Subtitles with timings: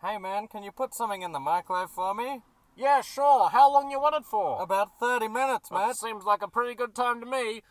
[0.00, 2.42] Hey man, can you put something in the microwave for me?
[2.76, 3.48] Yeah, sure.
[3.48, 4.62] How long you want it for?
[4.62, 5.96] About 30 minutes, That mate.
[5.96, 7.62] seems like a pretty good time to me.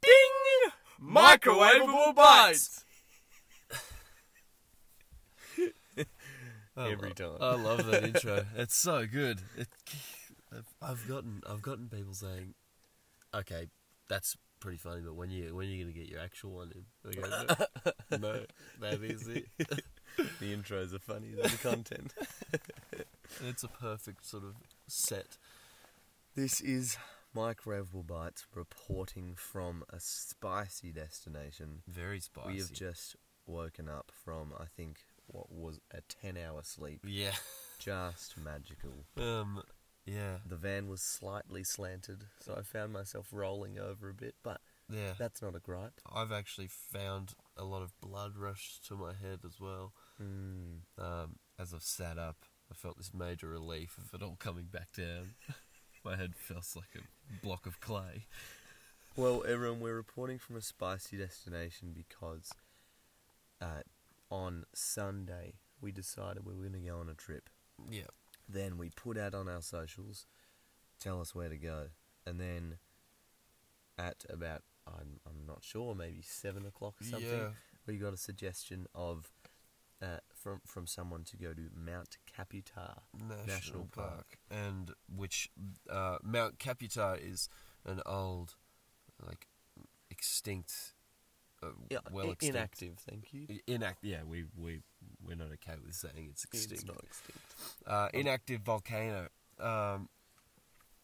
[0.00, 0.70] Ding!
[1.02, 2.84] Microwavable bites.
[6.76, 7.36] Every oh, time.
[7.42, 8.46] I love that intro.
[8.56, 9.42] It's so good.
[9.56, 9.68] It,
[10.50, 12.54] I've- I've gotten I've gotten people saying,
[13.34, 13.68] "Okay,
[14.08, 17.12] that's pretty funny, but when you when are you gonna get your actual one in?"
[17.20, 17.28] Go,
[18.10, 18.44] "No, no,
[18.80, 19.46] that is it."
[20.16, 22.14] the intros are funny than the content.
[23.46, 24.54] It's a perfect sort of
[24.86, 25.36] set.
[26.34, 26.96] This is
[27.36, 31.82] Microwavable Bites reporting from a spicy destination.
[31.86, 32.52] Very spicy.
[32.52, 37.00] We have just woken up from, I think, what was a 10 hour sleep.
[37.06, 37.32] yeah,
[37.78, 38.92] Just magical.
[39.18, 39.62] um,
[40.06, 44.60] yeah, The van was slightly slanted, so I found myself rolling over a bit, but
[44.90, 45.14] yeah.
[45.18, 46.00] that's not a gripe.
[46.12, 49.92] I've actually found a lot of blood rush to my head as well.
[50.22, 50.80] Mm.
[50.98, 54.92] Um, as I've sat up, I felt this major relief of it all coming back
[54.96, 55.34] down.
[56.04, 58.26] my head feels like a block of clay.
[59.16, 62.50] Well, everyone, we're reporting from a spicy destination because
[63.60, 63.82] uh,
[64.30, 67.48] on Sunday we decided we were going to go on a trip.
[67.88, 68.02] Yeah.
[68.48, 70.26] Then we put out on our socials,
[71.00, 71.86] tell us where to go,
[72.26, 72.78] and then
[73.98, 77.48] at about I'm I'm not sure, maybe seven o'clock or something, Yeah.
[77.86, 79.30] we got a suggestion of
[80.02, 82.98] uh, from from someone to go to Mount Kaputar.
[83.18, 84.10] National, National Park.
[84.10, 84.38] Park.
[84.50, 85.48] and which
[85.88, 87.48] uh, Mount Kaputar is
[87.86, 88.56] an old,
[89.26, 89.46] like,
[90.10, 90.92] extinct,
[91.64, 92.98] uh, Yeah, well extinct, inactive.
[93.08, 93.46] Thank you.
[93.68, 93.96] Inact.
[94.02, 94.80] Yeah, we we
[95.26, 96.72] we're not okay with saying it's extinct.
[96.72, 97.40] It's not extinct.
[97.86, 99.28] uh, inactive volcano,
[99.60, 100.08] um,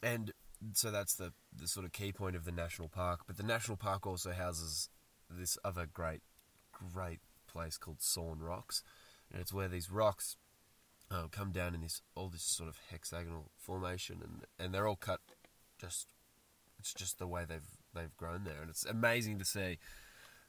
[0.02, 0.32] and
[0.74, 3.20] so that's the the sort of key point of the national park.
[3.26, 4.88] But the national park also houses
[5.28, 6.22] this other great,
[6.72, 8.82] great place called Sawn Rocks,
[9.32, 10.36] and it's where these rocks
[11.10, 14.96] uh, come down in this all this sort of hexagonal formation, and and they're all
[14.96, 15.20] cut
[15.78, 16.08] just.
[16.78, 17.60] It's just the way they've
[17.94, 19.76] they've grown there, and it's amazing to see.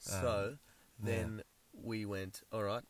[0.02, 0.58] So
[1.02, 1.16] Um, yeah.
[1.16, 1.42] then
[1.74, 2.84] we went, all right,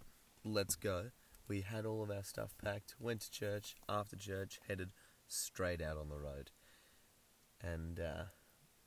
[0.44, 1.12] let's go.
[1.48, 4.94] We had all of our stuff packed, went to church, after church, headed
[5.28, 6.52] straight out on the road.
[7.62, 8.24] And, uh,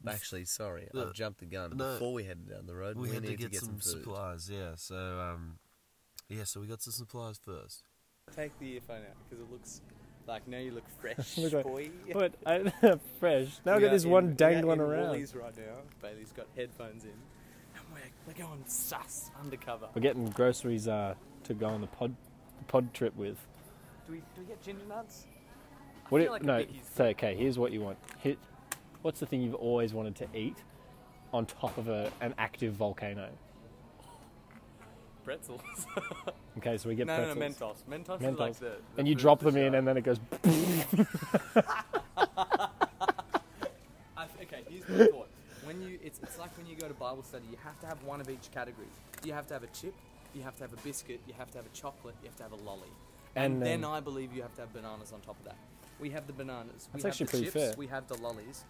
[0.08, 1.76] actually, sorry, No, I've jumped the gun.
[1.76, 1.92] no.
[1.94, 3.80] Before we headed down the road, we, we, had to needed get, to get some,
[3.80, 4.04] some, food.
[4.04, 4.72] supplies, yeah.
[4.76, 5.58] So um,
[6.28, 7.82] yeah, so we got some supplies first.
[8.34, 9.82] Take the earphone out because it looks
[10.26, 11.90] like now you look fresh, Look like- boy.
[12.12, 12.34] What?
[12.46, 12.70] I,
[13.20, 13.48] fresh.
[13.66, 15.10] Now I've got this in- one we are dangling in around.
[15.10, 15.82] Woolies right now.
[16.02, 17.20] Bailey's got headphones in, and
[18.26, 19.88] we're, going sus undercover.
[19.94, 22.14] We're getting groceries uh, to go on the pod
[22.68, 23.36] pod trip with.
[24.06, 25.26] Do we do we get ginger nuts?
[26.08, 26.88] What feel it, like a no, Biggie's.
[26.94, 27.96] so, okay, here's what you want.
[28.18, 28.38] Hit,
[29.02, 30.56] what's the thing you've always wanted to eat
[31.32, 33.30] on top of a, an active volcano?
[35.24, 35.60] Pretzels.
[36.56, 37.82] Okay, so we get no, no, pretzels.
[37.88, 38.06] no, Mentos.
[38.06, 38.58] Mentos, is like Mentos.
[38.60, 39.78] the, the and you food drop of the them in, show.
[39.78, 40.20] and then it goes.
[44.16, 45.28] I, okay, here's my thought.
[45.74, 48.00] When you, it's, it's like when you go to Bible study, you have to have
[48.04, 48.86] one of each category.
[49.24, 49.94] You have to have a chip,
[50.32, 52.42] you have to have a biscuit, you have to have a chocolate, you have to
[52.44, 52.82] have a lolly.
[53.34, 55.56] And, And then I believe you have to have bananas on top of that.
[55.98, 56.88] We have the bananas.
[56.92, 57.74] We That's have actually the pretty chips, fair.
[57.76, 58.64] We have the lollies.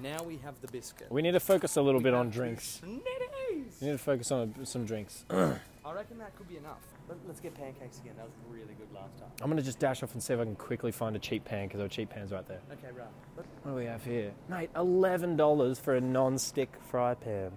[0.00, 1.10] Now we have the biscuit.
[1.10, 2.80] we need to focus a little We bit on drinks.
[2.84, 3.80] Snitties!
[3.80, 5.24] We need to focus on some drinks.
[5.88, 6.82] I reckon that could be enough.
[7.08, 8.12] Let, let's get pancakes again.
[8.18, 9.30] That was really good last time.
[9.40, 11.66] I'm gonna just dash off and see if I can quickly find a cheap pan
[11.66, 12.60] because there are cheap pans right there.
[12.72, 13.06] Okay, right.
[13.38, 14.32] Let- What do we have here?
[14.50, 17.52] Mate, eleven dollars for a non-stick fry pan.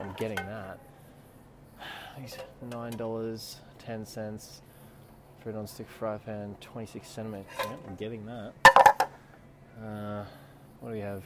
[0.00, 0.78] I'm getting that.
[2.20, 2.38] These
[2.70, 4.62] Nine dollars, ten cents
[5.42, 7.46] for a non-stick fry pan, twenty-six centimeters.
[7.58, 8.52] Yep, I'm getting that.
[9.82, 10.24] Uh,
[10.78, 11.24] what do we have?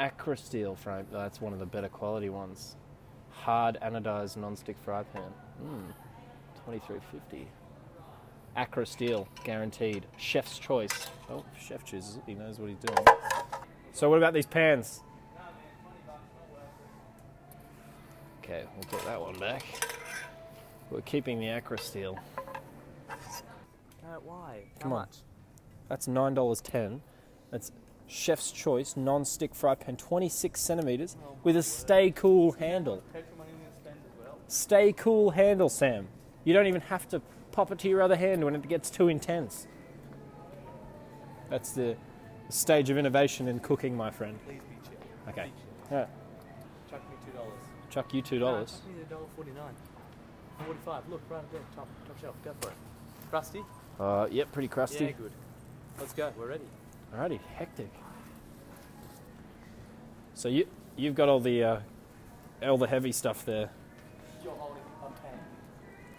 [0.00, 1.06] Acra frame.
[1.12, 2.74] That's one of the better quality ones.
[3.30, 5.22] Hard anodized non-stick fry pan.
[5.62, 5.90] Hmm.
[6.64, 7.48] Twenty-three fifty.
[8.56, 10.06] Acra Steel, guaranteed.
[10.18, 11.08] Chef's choice.
[11.30, 12.22] Oh, if chef chooses it.
[12.26, 13.06] He knows what he's doing.
[13.92, 15.02] So, what about these pans?
[18.42, 19.64] Okay, we'll put that one back.
[20.90, 22.18] We're keeping the Acra Steel.
[23.08, 23.14] Uh,
[24.24, 24.64] why?
[24.78, 24.98] How Come on.
[25.02, 25.18] much?
[25.88, 27.00] That's nine dollars ten.
[27.52, 27.70] That's
[28.08, 33.04] Chef's choice non-stick fry pan, 26 centimeters, with a stay cool handle.
[33.12, 34.38] Petrol money I'm gonna spend as well.
[34.50, 36.08] Stay cool handle, Sam.
[36.42, 39.06] You don't even have to pop it to your other hand when it gets too
[39.06, 39.68] intense.
[41.48, 41.96] That's the
[42.48, 44.40] stage of innovation in cooking, my friend.
[44.44, 44.98] Please be chill.
[45.28, 45.44] Okay.
[45.44, 45.52] Be
[45.88, 45.98] chill.
[45.98, 46.06] Yeah.
[46.90, 47.60] Chuck me two dollars.
[47.90, 48.82] Chuck you two dollars.
[49.08, 49.74] dollar forty-nine.
[50.64, 51.08] Forty-five.
[51.08, 52.34] Look right up there, top top shelf.
[52.44, 52.74] Go for it.
[53.30, 53.62] Crusty?
[54.00, 55.04] Uh, yep, pretty crusty.
[55.04, 55.32] Yeah, good.
[56.00, 56.32] Let's go.
[56.36, 56.64] We're ready.
[57.14, 57.92] Alrighty, hectic.
[60.34, 60.66] So you
[60.96, 61.80] you've got all the uh,
[62.64, 63.70] all the heavy stuff there.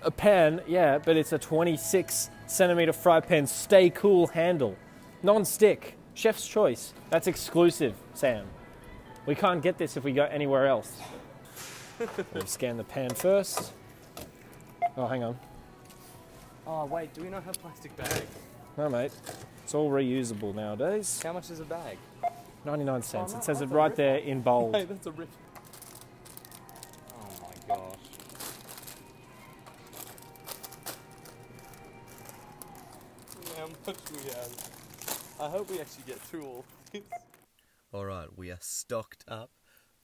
[0.04, 4.76] A pan, yeah, but it's a 26 centimeter fry pan, stay cool handle,
[5.24, 6.94] non-stick, chef's choice.
[7.10, 8.46] That's exclusive, Sam.
[9.26, 10.98] We can't get this if we go anywhere else.
[12.34, 13.74] we'll scan the pan first.
[14.98, 15.38] Oh, hang on.
[16.66, 18.26] Oh wait, do we not have plastic bags?
[18.78, 19.12] No, mate.
[19.64, 21.22] It's all reusable nowadays.
[21.24, 21.98] How much is a bag?
[22.66, 23.32] 99 cents.
[23.32, 24.76] Oh, no, It says it right there in bold.
[24.76, 25.30] Hey, that's a rip.
[27.12, 28.01] Oh my gosh.
[33.62, 34.72] How much we have?
[35.40, 37.04] I hope we actually get through all this.
[37.94, 39.52] All right, we are stocked up,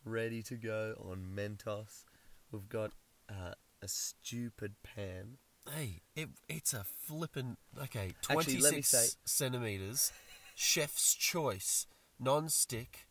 [0.05, 2.03] ready to go on Mentos.
[2.51, 2.91] We've got
[3.27, 5.39] uh, a stupid pan.
[5.75, 8.13] Hey, it, it's a flippin' okay.
[8.29, 10.11] Actually, Twenty let me six say- centimeters,
[10.53, 11.87] chef's choice,
[12.19, 13.07] non-stick,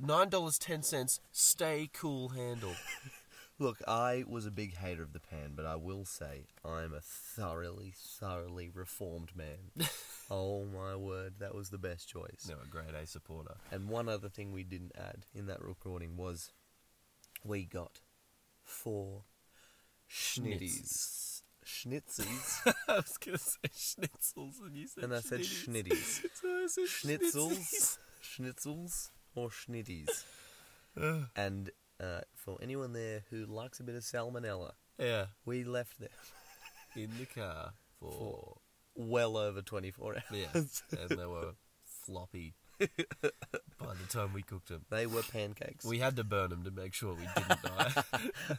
[0.00, 1.18] nine dollars ten cents.
[1.32, 2.76] Stay cool handle.
[3.58, 7.00] Look, I was a big hater of the pan, but I will say I'm a
[7.00, 9.86] thoroughly, thoroughly reformed man.
[10.30, 12.46] oh my word, that was the best choice.
[12.48, 13.54] No, a grade A supporter.
[13.72, 16.52] And one other thing we didn't add in that recording was
[17.44, 18.00] we got
[18.62, 19.22] four
[20.10, 21.40] schnitties.
[21.64, 22.74] Schnitzels.
[22.88, 26.20] I was gonna say schnitzels, and you said and I said schnitties.
[26.20, 26.26] schnitties.
[26.40, 27.98] So I said Schnitzels.
[28.22, 30.24] Schnitzels or schnitties.
[31.00, 31.26] Uh.
[31.34, 31.70] and
[32.02, 36.08] uh, for anyone there who likes a bit of salmonella, Yeah, we left them
[36.96, 38.56] in the car for
[38.94, 40.22] well over 24 hours.
[40.32, 41.54] yeah, and they were
[41.84, 42.86] floppy by
[43.94, 44.84] the time we cooked them.
[44.90, 45.84] They were pancakes.
[45.84, 48.02] We had to burn them to make sure we didn't die.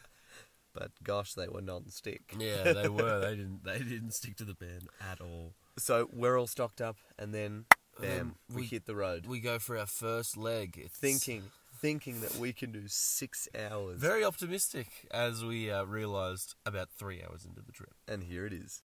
[0.74, 2.34] but gosh, they were non-stick.
[2.38, 3.20] yeah, they were.
[3.20, 3.64] They didn't.
[3.64, 4.80] They didn't stick to the pan
[5.10, 5.54] at all.
[5.78, 7.66] So we're all stocked up, and then
[8.00, 10.76] bam, Um, we, we- hit the road, We go for our first leg.
[10.82, 11.44] It's thinking,
[11.78, 13.98] thinking that we can do six hours.
[13.98, 17.94] very optimistic as we uh, realised about three hours into the trip.
[18.06, 18.82] and here it is.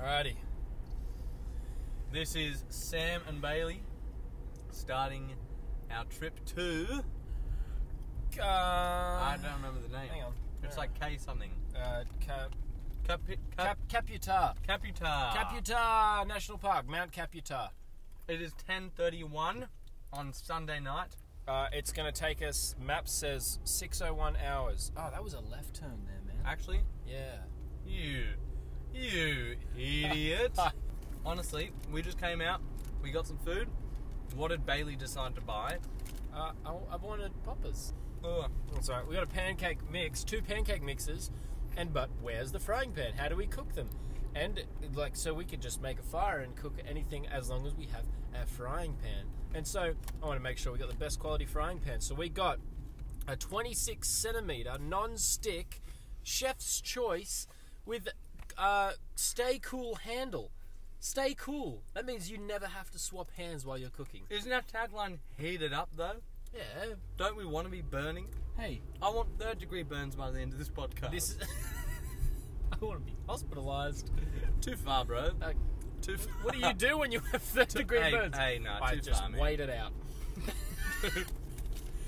[0.00, 0.36] Alrighty.
[2.12, 3.80] This is Sam and Bailey
[4.70, 5.32] starting
[5.90, 7.02] our trip to.
[8.38, 10.08] Uh, I don't remember the name.
[10.08, 10.32] hang on.
[10.62, 11.50] It's like K something.
[11.74, 12.54] uh, Cap,
[13.06, 14.54] Capi- Cap- Cap, Kaputar.
[14.68, 15.30] Caputa.
[15.32, 17.70] Kaputar National Park, Mount Kaputar.
[18.28, 19.68] It is 10:31
[20.12, 21.16] on Sunday night.
[21.48, 24.90] Uh, it's going to take us, map says 601 hours.
[24.96, 26.44] Oh, that was a left turn there, man.
[26.44, 27.36] Actually, Yeah.
[27.86, 28.24] you,
[28.94, 30.58] you idiot.
[31.24, 32.60] Honestly, we just came out.
[33.02, 33.68] We got some food.
[34.34, 35.78] What did Bailey decide to buy?
[36.34, 37.92] Uh, I, I wanted poppers.
[38.24, 38.50] Ugh.
[38.74, 39.06] That's right.
[39.06, 41.30] We got a pancake mix, two pancake mixes,
[41.76, 43.12] and but where's the frying pan?
[43.16, 43.88] How do we cook them?
[44.34, 44.64] And
[44.94, 47.86] like, so we could just make a fire and cook anything as long as we
[47.86, 48.04] have
[48.38, 49.26] our frying pan.
[49.54, 52.00] And so I want to make sure we got the best quality frying pan.
[52.00, 52.58] So we got
[53.26, 55.80] a 26 centimeter non-stick
[56.22, 57.46] chef's choice
[57.84, 58.08] with
[58.58, 60.50] uh, stay cool handle.
[61.00, 61.82] Stay cool.
[61.94, 64.22] That means you never have to swap hands while you're cooking.
[64.30, 66.16] Isn't our tagline heated up though?
[66.54, 66.94] Yeah.
[67.16, 68.26] Don't we want to be burning?
[68.58, 71.10] Hey, I want third degree burns by the end of this podcast.
[71.10, 71.36] this is.
[72.72, 74.10] I want to be hospitalized.
[74.60, 75.30] too far, bro.
[75.40, 75.52] Uh,
[76.06, 76.32] Too far.
[76.42, 78.36] What do you do when you have third degree hey, burns?
[78.36, 79.40] hey, no, I too just far, man.
[79.40, 79.92] wait it out.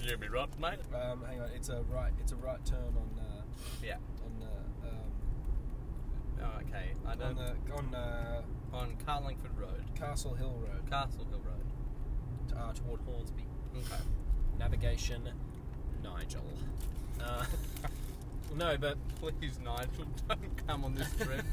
[0.01, 0.79] You hear me right, mate?
[0.95, 2.13] Um, hang on, it's a right.
[2.21, 3.43] It's a right turn on uh,
[3.85, 3.97] Yeah.
[4.25, 4.89] on uh,
[6.41, 6.93] Oh, okay.
[7.05, 12.57] I um, on the on uh, On Carlingford Road, Castle Hill Road Castle Hill Road.
[12.57, 13.43] uh, toward Hornsby.
[13.77, 14.03] Okay.
[14.57, 15.29] Navigation,
[16.05, 16.45] Nigel.
[17.21, 17.45] Uh,
[18.57, 21.45] no, but Please, Nigel, don't come on this trip.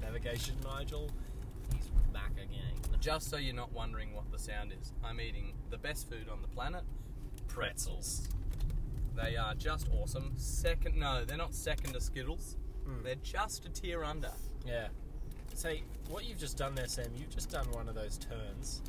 [0.00, 1.10] navigation, Nigel.
[2.38, 3.00] He's back again.
[3.00, 6.42] Just so you're not wondering what the sound is, I'm eating the best food on
[6.42, 6.82] the planet
[7.46, 8.28] pretzels.
[9.16, 10.32] They are just awesome.
[10.36, 12.56] Second, no, they're not second to Skittles.
[13.04, 14.32] They're just a tier under.
[14.66, 14.88] Yeah.
[15.54, 18.82] Say, what you've just done there, Sam, you've just done one of those turns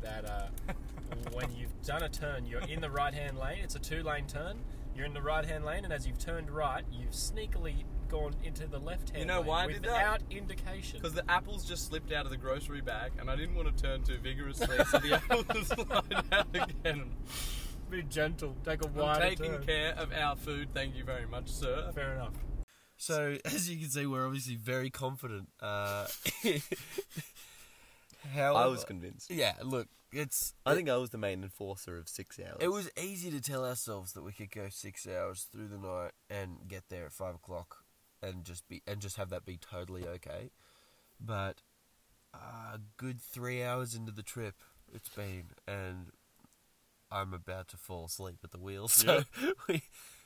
[0.00, 0.46] that uh,
[1.32, 4.26] when you've done a turn, you're in the right hand lane, it's a two lane
[4.26, 4.58] turn,
[4.96, 8.66] you're in the right hand lane, and as you've turned right, you've sneakily gone into
[8.66, 9.88] the left hand You know why I did that?
[9.92, 10.98] without indication.
[11.00, 13.82] Because the apples just slipped out of the grocery bag, and I didn't want to
[13.82, 17.10] turn too vigorously, so the apples just slide out again.
[17.90, 19.62] Be gentle, take a I'm wider taking turn.
[19.64, 20.68] care of our food.
[20.72, 21.90] Thank you very much, sir.
[21.94, 22.32] Fair enough.
[22.96, 25.48] So as you can see, we're obviously very confident.
[25.60, 26.06] Uh,
[28.36, 29.30] I was convinced.
[29.30, 29.52] yeah.
[29.62, 30.54] Look, it's.
[30.64, 32.56] I think I was the main enforcer of six hours.
[32.60, 36.12] It was easy to tell ourselves that we could go six hours through the night
[36.30, 37.83] and get there at five o'clock,
[38.24, 40.50] and just be and just have that be totally okay.
[41.20, 41.62] But
[42.32, 44.54] a good three hours into the trip,
[44.92, 46.08] it's been, and
[47.10, 48.88] I'm about to fall asleep at the wheel.
[48.88, 49.24] So
[49.68, 49.82] we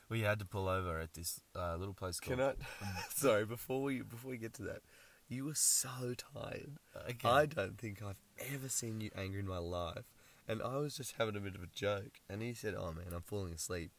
[0.09, 2.39] we had to pull over at this uh, little place called.
[2.39, 2.93] Can I?
[3.11, 4.83] Sorry, before we before we get to that,
[5.29, 6.79] you were so tired.
[7.25, 8.23] I don't think I've
[8.55, 10.05] ever seen you angry in my life.
[10.51, 13.13] And I was just having a bit of a joke, and he said, "Oh man,
[13.15, 13.91] I'm falling asleep."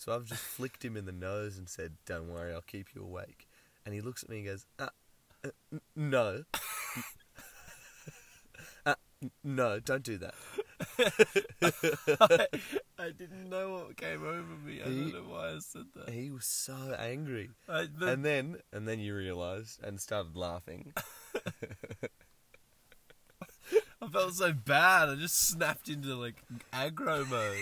[0.00, 3.02] So I've just flicked him in the nose and said, "Don't worry, I'll keep you
[3.02, 3.46] awake."
[3.84, 4.88] And he looks at me and goes, uh,
[5.44, 6.44] uh, n- "No,
[8.86, 10.34] uh, n- no, don't do that."
[12.98, 14.80] I didn't know what came over me.
[14.82, 16.08] I He- don't know why I said that.
[16.08, 20.94] He was so angry, I, the, and then and then you realised and started laughing.
[24.02, 25.10] I felt so bad.
[25.10, 26.36] I just snapped into like
[26.72, 27.58] aggro mode.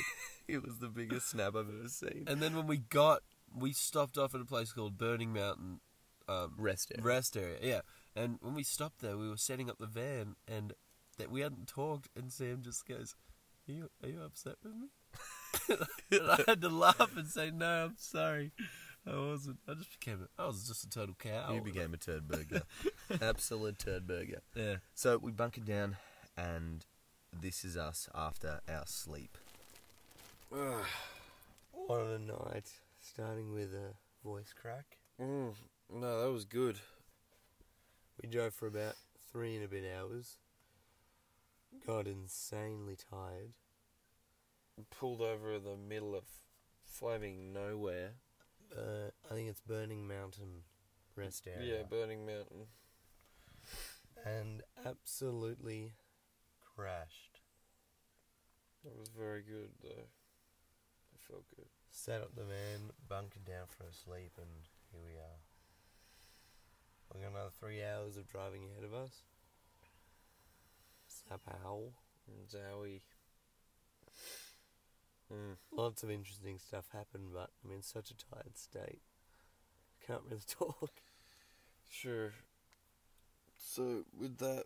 [0.54, 2.24] It was the biggest snap I've ever seen.
[2.26, 3.20] And then when we got,
[3.54, 5.80] we stopped off at a place called Burning Mountain
[6.26, 7.04] um, Rest area.
[7.04, 7.58] Rest area.
[7.62, 7.80] Yeah.
[8.16, 10.72] And when we stopped there, we were setting up the van, and
[11.18, 13.14] that we hadn't talked, and Sam just goes,
[13.68, 14.88] "Are you are you upset with me?"
[16.18, 18.52] and I had to laugh and say, "No, I'm sorry.
[19.06, 19.58] I wasn't.
[19.68, 20.26] I just became.
[20.38, 22.62] A, I was just a total cow." You became a turd burger.
[23.22, 24.40] Absolute turd burger.
[24.54, 24.76] Yeah.
[24.94, 25.96] So we bunkered down,
[26.36, 26.84] and
[27.32, 29.36] this is us after our sleep.
[30.50, 32.70] What a night.
[33.00, 34.98] Starting with a voice crack.
[35.20, 35.54] Mm,
[35.92, 36.78] no, that was good.
[38.22, 38.96] We drove for about
[39.30, 40.38] three and a bit hours.
[41.86, 43.52] Got insanely tired.
[44.90, 46.24] Pulled over in the middle of
[46.84, 48.14] flaming nowhere.
[48.76, 50.62] Uh, I think it's Burning Mountain
[51.16, 51.78] rest area.
[51.78, 52.66] Yeah, Burning Mountain.
[54.24, 55.94] And absolutely
[56.74, 57.40] crashed.
[58.84, 60.06] That was very good, though.
[61.28, 61.66] Felt good.
[61.90, 64.48] Sat up the van, bunkered down for a sleep, and
[64.92, 65.38] here we are.
[67.12, 69.22] We've got another three hours of driving ahead of us.
[71.08, 71.92] Zapow.
[72.50, 73.00] Zowie.
[75.32, 75.56] Mm.
[75.72, 79.02] Lots of interesting stuff happened, but I'm in such a tired state.
[80.06, 80.90] Can't really talk.
[81.90, 82.32] Sure.
[83.56, 84.64] So, with that,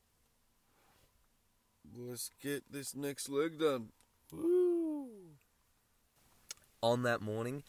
[1.97, 3.88] let's get this next leg done.
[4.33, 4.81] Woo!
[6.82, 7.62] On that morning,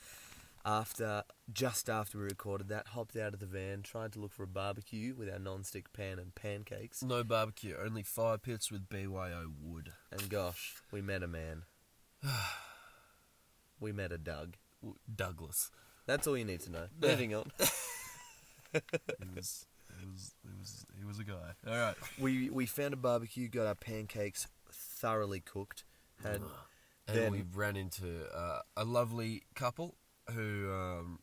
[0.65, 4.43] after just after we recorded that, hopped out of the van, tried to look for
[4.43, 9.51] a barbecue with our non-stick pan and pancakes, No barbecue, only fire pits with BYO
[9.62, 9.91] wood.
[10.12, 11.63] and gosh, we met a man.
[13.79, 14.55] we met a Doug.
[15.15, 15.70] Douglas.
[16.05, 16.86] That's all you need to know.
[17.01, 17.51] Moving on.
[18.74, 18.79] He
[19.36, 19.67] was,
[20.00, 21.53] he was, he was, he was a guy.
[21.67, 21.96] All right.
[22.20, 25.84] We we found a barbecue, got our pancakes thoroughly cooked.
[26.24, 26.41] Had
[27.07, 29.95] And Then- we ran into uh, a lovely couple
[30.31, 31.19] who um,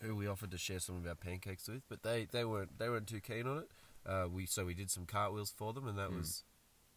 [0.00, 2.88] who we offered to share some of our pancakes with, but they, they weren't they
[2.88, 3.70] weren't too keen on it.
[4.06, 6.44] Uh, we so we did some cartwheels for them, and that was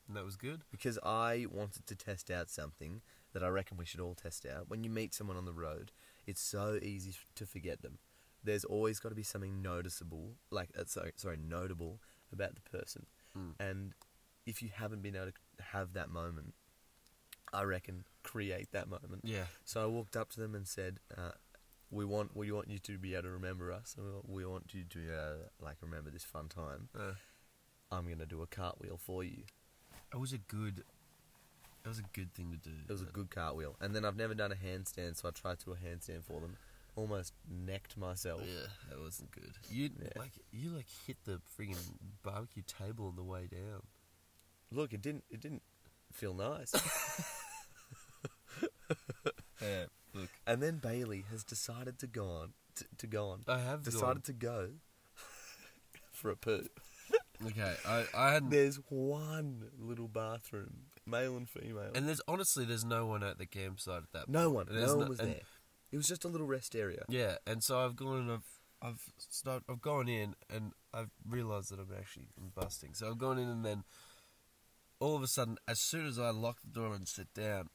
[0.07, 0.61] and that was good.
[0.71, 3.01] because I wanted to test out something
[3.33, 4.69] that I reckon we should all test out.
[4.69, 5.91] When you meet someone on the road,
[6.25, 7.97] it's so easy to forget them.
[8.43, 11.99] There's always got to be something noticeable, like uh, sorry, sorry, notable
[12.31, 13.05] about the person.
[13.37, 13.53] Mm.
[13.59, 13.93] And
[14.45, 16.53] if you haven't been able to have that moment,
[17.53, 19.21] I reckon create that moment.
[19.23, 21.31] Yeah, So I walked up to them and said, uh,
[21.91, 23.95] "We want we want you to be able to remember us.
[23.97, 26.89] and We want you to uh, like remember this fun time.
[26.97, 27.13] uh,
[27.91, 29.43] I'm gonna do a cartwheel for you."
[30.13, 30.83] it was a good.
[31.85, 32.75] It was a good thing to do.
[32.87, 33.75] It was a good cartwheel.
[33.79, 36.41] And then I've never done a handstand, so I tried to do a handstand for
[36.41, 36.57] them.
[36.97, 38.41] Almost necked myself.
[38.45, 39.51] Yeah, that wasn't good.
[39.69, 40.09] You Yeah.
[40.17, 41.77] like you like hit the friggin'
[42.23, 43.83] barbecue table on the way down.
[44.71, 45.61] Look, it didn't it didn't
[46.11, 46.73] feel nice.
[49.61, 53.41] Yeah, look, and then Bailey has decided to go on to, to go on.
[53.47, 54.69] I have decided to go
[56.11, 56.67] for a poo.
[57.45, 58.51] Okay, I I hadn't.
[58.51, 61.91] There's one little bathroom, male and female.
[61.95, 64.29] And there's honestly there's no one at the campsite at that.
[64.29, 64.77] no one, point.
[64.77, 65.41] There's no one was and- there.
[65.91, 67.05] It was just a little rest area.
[67.07, 71.71] Yeah, and so I've gone and I've I've start I've gone in and I've realised
[71.71, 72.93] that I'm actually busting.
[72.93, 73.83] So I've gone in and then
[74.99, 77.69] all of a sudden, as soon as I lock the door and sit down,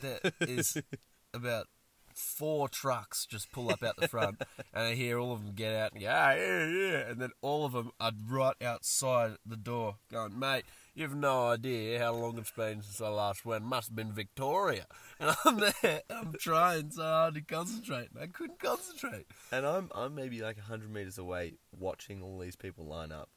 [0.00, 0.76] there is
[1.34, 1.66] about
[2.14, 5.74] four trucks just pull up out the front, and I hear all of them get
[5.74, 9.56] out and go, ah, yeah, yeah, and then all of them are right outside the
[9.56, 10.64] door going, mate,
[10.94, 13.64] you've no idea how long it's been since I last went.
[13.64, 14.86] Must have been Victoria.
[15.20, 19.26] And I'm there, I'm trying so hard to concentrate, and I couldn't concentrate.
[19.52, 23.30] And I'm I'm maybe like hundred meters away watching all these people line up,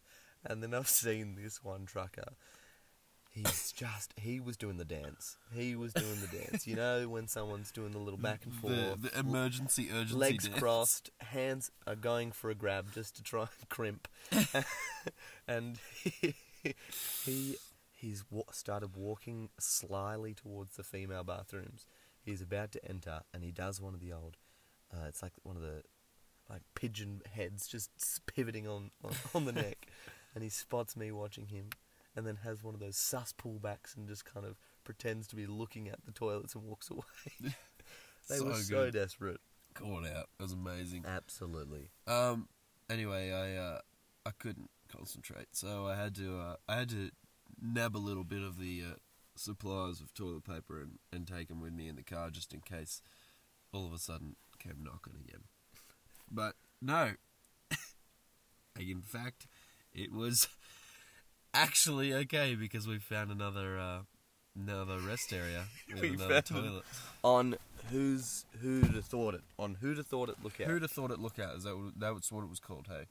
[0.43, 2.33] and then I've seen this one trucker.
[3.35, 5.35] He's just he was doing the dance.
[5.53, 6.65] He was doing the dance.
[6.65, 10.47] You know when someone's doing the little back and forth, The, the emergency urgency legs
[10.47, 10.57] dance.
[10.59, 14.07] crossed, hands are going for a grab just to try and crimp,
[15.47, 16.35] and he
[17.25, 17.55] he
[17.91, 21.85] he's wa- started walking slyly towards the female bathrooms.
[22.21, 24.37] He's about to enter, and he does one of the old.
[24.93, 25.83] Uh, it's like one of the
[26.49, 27.89] like pigeon heads just
[28.27, 29.87] pivoting on on, on the neck,
[30.35, 31.69] and he spots me watching him,
[32.15, 35.45] and then has one of those sus pullbacks and just kind of pretends to be
[35.45, 37.01] looking at the toilets and walks away.
[38.29, 38.93] they So were so good.
[38.93, 39.41] desperate.
[39.73, 40.27] Caught out.
[40.39, 41.03] It was amazing.
[41.07, 41.89] Absolutely.
[42.07, 42.47] Um.
[42.89, 43.79] Anyway, I uh,
[44.25, 47.09] I couldn't concentrate, so I had to uh, I had to
[47.61, 48.95] nab a little bit of the uh,
[49.35, 52.61] supplies of toilet paper and and take them with me in the car just in
[52.61, 53.01] case
[53.73, 55.41] all of a sudden came knocking again.
[56.31, 57.11] But no.
[58.79, 59.47] in fact,
[59.93, 60.47] it was
[61.55, 63.99] actually okay because we found another uh,
[64.55, 66.83] another rest area with We another found toilet.
[67.23, 67.55] On
[67.91, 69.41] who's who'd have thought it?
[69.57, 70.35] On who'd have thought it?
[70.43, 70.67] Look out.
[70.67, 71.19] Who'd have thought it?
[71.19, 71.55] Look out!
[71.55, 72.87] Is that what, that was what it was called?
[72.89, 73.05] Hey.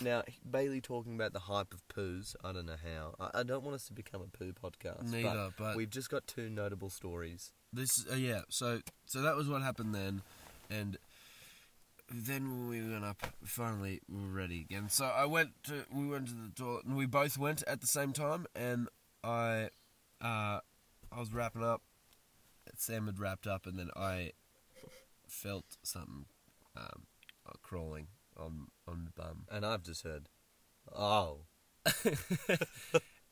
[0.00, 2.34] Now, Bailey talking about the hype of poos.
[2.42, 3.14] I don't know how.
[3.32, 5.10] I, I don't want us to become a poo podcast.
[5.10, 7.52] Neither, but- we've just got two notable stories.
[7.72, 10.22] This uh, yeah, so so that was what happened then,
[10.70, 10.96] and
[12.12, 14.88] then when we went up, finally we were ready again.
[14.88, 17.86] So I went to we went to the toilet, and we both went at the
[17.86, 18.88] same time, and
[19.24, 19.70] I
[20.20, 20.60] uh
[21.12, 21.82] I was wrapping up.
[22.76, 24.32] Sam had wrapped up, and then I
[25.26, 26.26] felt something
[26.76, 27.06] um,
[27.46, 30.28] uh, crawling on on the bum, And I've just heard,
[30.94, 31.40] oh,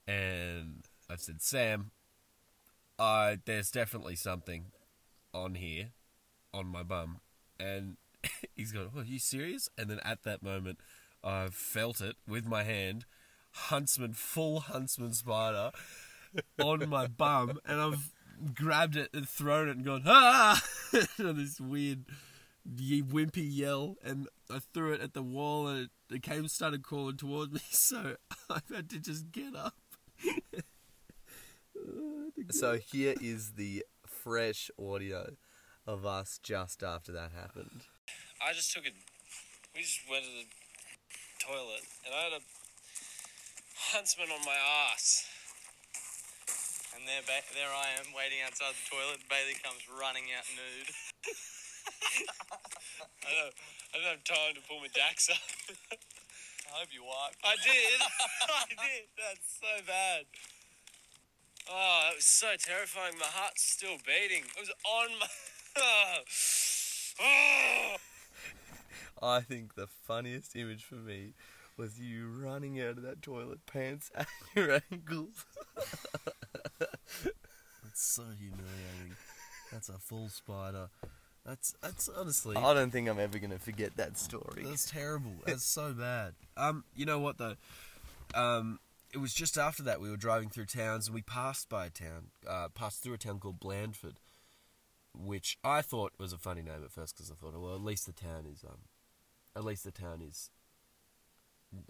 [0.06, 1.90] and I said, Sam,
[2.98, 4.66] I there's definitely something
[5.32, 5.90] on here,
[6.52, 7.20] on my bum,
[7.58, 7.96] and
[8.56, 10.78] he's going, oh, "Are you serious?" And then at that moment,
[11.22, 13.06] I felt it with my hand,
[13.50, 15.72] huntsman, full huntsman spider,
[16.62, 18.12] on my bum, and I've
[18.54, 20.62] grabbed it and thrown it and gone, ah!
[21.18, 22.04] this weird
[22.66, 27.16] wimpy yell, and I threw it at the wall, and it, it came started crawling
[27.16, 28.16] towards me, so
[28.50, 29.74] I had to just get up.
[32.50, 35.36] so here is the fresh audio
[35.86, 37.82] of us just after that happened.
[38.42, 38.94] I just took it.
[39.74, 40.46] We just went to the
[41.42, 42.42] toilet, and I had a
[43.94, 44.56] huntsman on my
[44.90, 45.26] ass.
[46.94, 49.26] And there, ba- there I am waiting outside the toilet.
[49.26, 50.90] Bailey comes running out nude.
[53.26, 53.54] I don't,
[53.90, 55.42] I don't have time to pull my jacks up.
[56.70, 57.38] I hope you wiped.
[57.42, 57.98] I did.
[58.50, 59.04] I did.
[59.18, 60.26] That's so bad.
[61.68, 63.18] Oh, that was so terrifying.
[63.18, 64.44] My heart's still beating.
[64.54, 65.26] It was on my.
[67.20, 67.94] Oh.
[69.24, 71.32] I think the funniest image for me
[71.76, 75.44] was you running out of that toilet, pants at your ankles.
[76.74, 77.32] That's
[77.94, 79.16] so humiliating.
[79.72, 80.88] That's a full spider.
[81.44, 84.64] That's that's honestly I don't think I'm ever going to forget that story.
[84.64, 85.32] that's terrible.
[85.46, 86.34] That's so bad.
[86.56, 87.56] Um, you know what though?
[88.34, 88.78] Um,
[89.12, 91.90] it was just after that we were driving through towns and we passed by a
[91.90, 94.20] town, uh, passed through a town called Blandford,
[95.16, 97.84] which I thought was a funny name at first because I thought, oh, well, at
[97.84, 98.78] least the town is um,
[99.56, 100.50] at least the town is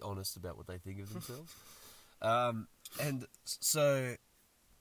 [0.01, 1.53] honest about what they think of themselves.
[2.21, 2.67] um,
[3.01, 4.15] and so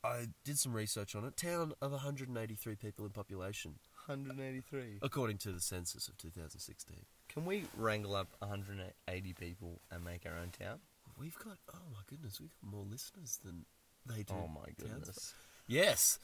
[0.02, 1.36] I did some research on it.
[1.36, 4.98] Town of 183 people in population, 183.
[5.02, 6.96] according to the census of 2016.
[7.28, 10.78] Can we wrangle up 180 people and make our own town?
[11.18, 13.64] We've got oh my goodness, we've got more listeners than
[14.06, 14.34] they do.
[14.34, 14.94] Oh my towns.
[14.94, 15.34] goodness.
[15.66, 16.18] Yes,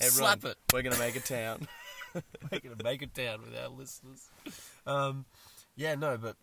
[0.00, 0.58] Everyone, slap it.
[0.72, 1.66] We're going to make a town.
[2.50, 4.28] We're gonna make a town with our listeners.
[4.86, 5.26] Um,
[5.76, 6.36] yeah, no, but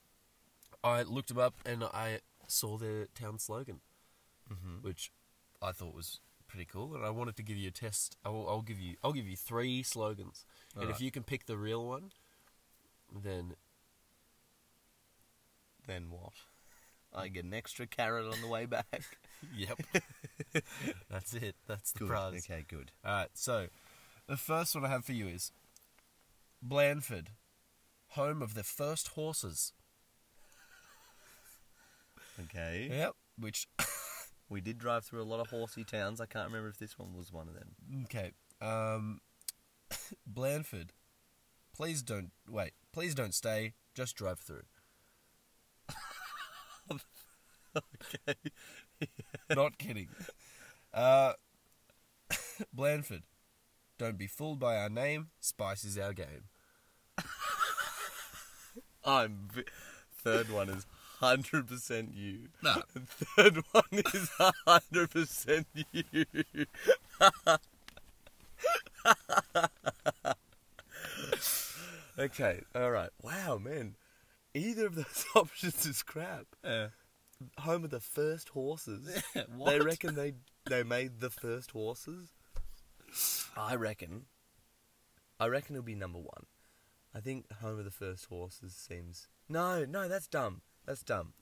[0.84, 3.80] I looked them up and I saw their town slogan,
[4.52, 4.86] mm-hmm.
[4.86, 5.12] which
[5.62, 8.16] I thought was pretty cool, and I wanted to give you a test.
[8.24, 10.46] I will, I'll give you, I'll give you three slogans,
[10.80, 12.12] and if you can pick the real one,
[13.12, 13.56] then
[15.88, 16.34] then what?
[17.16, 19.18] I get an extra carrot on the way back.
[19.56, 19.80] yep,
[21.10, 21.56] that's it.
[21.68, 22.08] That's the Good.
[22.08, 22.48] prize.
[22.50, 22.92] Okay, good.
[23.06, 23.68] All right, so
[24.28, 25.52] the first one I have for you is
[26.62, 27.30] Blandford,
[28.14, 29.74] home of the first horses.
[32.46, 32.88] Okay.
[32.90, 33.68] Yep, which
[34.54, 36.22] We did drive through a lot of horsey towns.
[36.22, 38.06] I can't remember if this one was one of them.
[38.06, 38.34] okay.
[38.62, 39.20] Um,
[40.28, 40.92] Blandford,
[41.76, 42.74] please don't wait.
[42.92, 43.74] Please don't stay.
[43.96, 44.64] Just drive through.
[47.76, 48.36] Okay.
[49.56, 50.10] Not kidding.
[50.94, 51.34] Uh,
[52.74, 53.24] Blandford,
[53.98, 55.30] don't be fooled by our name.
[55.40, 56.44] Spice is our game.
[59.06, 59.50] I'm.
[59.54, 59.64] Vi-
[60.16, 60.86] third one is
[61.20, 62.50] hundred percent you.
[62.64, 62.82] No,
[63.38, 64.30] Third one is
[64.66, 66.26] hundred percent you.
[72.18, 72.62] okay.
[72.76, 73.10] All right.
[73.22, 73.96] Wow, man.
[74.54, 76.46] Either of those options is crap.
[76.64, 76.88] Yeah.
[77.60, 79.22] Home of the first horses.
[79.36, 79.84] They what?
[79.84, 80.34] reckon they
[80.70, 82.30] they made the first horses.
[83.58, 84.26] I reckon.
[85.40, 86.46] I reckon it'll be number one.
[87.16, 89.28] I think home of the first horses seems.
[89.48, 90.62] No, no, that's dumb.
[90.86, 91.34] That's dumb.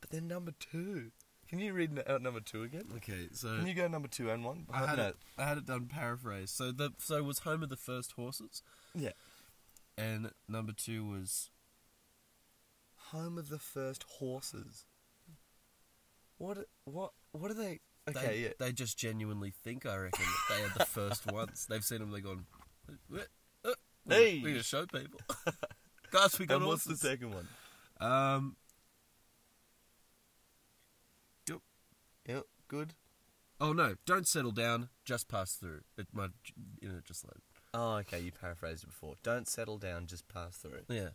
[0.00, 1.10] But then number two.
[1.48, 2.84] Can you read n- out number two again?
[2.96, 4.66] Okay, so Can you go number two and one?
[4.72, 5.08] I had no.
[5.08, 5.16] it.
[5.36, 6.54] I had it done paraphrased.
[6.54, 8.62] So the so it was home of the first horses,
[8.94, 9.10] Yeah.
[9.98, 11.50] and number two was
[13.10, 14.86] Home of the first horses.
[16.38, 16.58] What?
[16.84, 17.10] What?
[17.32, 17.80] What are they?
[18.06, 18.48] they, Okay, yeah.
[18.58, 21.66] they just genuinely think I reckon that they are the first ones.
[21.68, 22.12] They've seen them.
[22.12, 22.46] They've gone.
[23.08, 23.26] "What?
[24.08, 25.20] Hey!" we're gonna show people.
[26.10, 27.48] Guys, we got And what's the second one?
[28.00, 28.56] Um,
[32.26, 32.94] Yep, good.
[33.60, 33.96] oh no!
[34.06, 34.88] Don't settle down.
[35.04, 35.80] Just pass through.
[35.98, 36.30] It might,
[36.80, 37.40] you know, just like
[37.72, 39.14] Oh, okay, you paraphrased it before.
[39.22, 40.82] Don't settle down, just pass through.
[40.88, 41.10] yeah.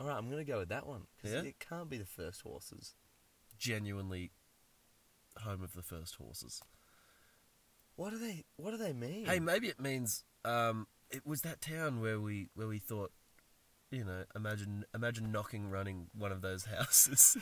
[0.00, 1.06] All right, I'm gonna go with that one.
[1.20, 1.40] 'cause Yeah?
[1.42, 2.94] it can't be the first horses.
[3.58, 4.30] Genuinely,
[5.38, 6.62] home of the first horses.
[7.96, 8.44] What do they?
[8.56, 9.26] What do they mean?
[9.26, 13.12] Hey, maybe it means um, it was that town where we where we thought,
[13.90, 17.36] you know, imagine imagine knocking running one of those houses.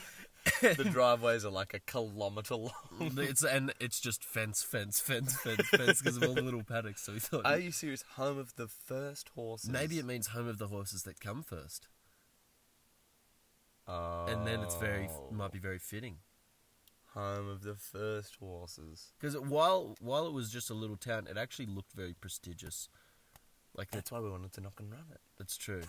[0.61, 2.73] the driveways are like a kilometre long.
[3.19, 7.03] it's and it's just fence, fence, fence, fence, fence because of all the little paddocks.
[7.03, 8.03] So we thought Are you serious?
[8.15, 9.69] Home of the first horses.
[9.71, 11.89] maybe it means home of the horses that come first,
[13.89, 16.17] Oh, and then it's very might be very fitting.
[17.15, 19.13] home of the first horses.
[19.19, 22.89] Because while while it was just a little town, it actually looked very prestigious.
[23.77, 25.21] Like That's why we wanted to knock and run it.
[25.39, 25.83] that's true.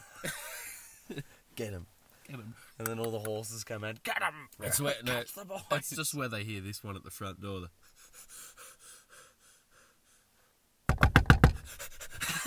[1.55, 1.85] Get him.
[2.29, 4.03] And then all the horses come out.
[4.03, 4.49] Get him.
[4.59, 5.61] That's where no, Catch the boys.
[5.69, 7.61] that's just where they hear this one at the front door.
[7.61, 7.69] The,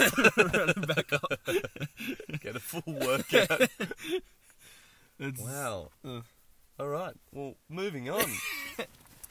[0.54, 1.32] running back up.
[2.40, 3.68] Get a full workout.
[5.22, 5.90] It's, wow.
[6.02, 6.22] Uh.
[6.78, 7.12] All right.
[7.30, 8.24] Well, moving on.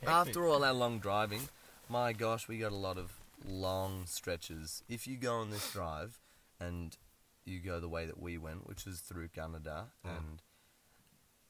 [0.06, 1.42] After all our long driving,
[1.90, 3.12] my gosh, we got a lot of
[3.46, 4.84] long stretches.
[4.88, 6.20] If you go on this drive
[6.60, 6.98] and
[7.46, 10.42] you go the way that we went, which was through Gunnedah, and